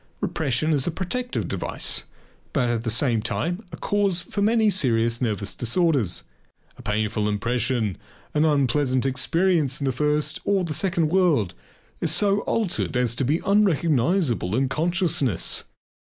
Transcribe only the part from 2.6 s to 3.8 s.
at the same time a